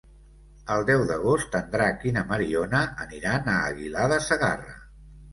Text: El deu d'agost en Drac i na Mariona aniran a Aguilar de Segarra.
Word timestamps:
El 0.75 0.85
deu 0.85 1.01
d'agost 1.09 1.57
en 1.59 1.67
Drac 1.75 2.05
i 2.11 2.13
na 2.15 2.23
Mariona 2.31 2.79
aniran 3.05 3.51
a 3.53 3.57
Aguilar 3.67 4.07
de 4.13 4.19
Segarra. 4.29 4.73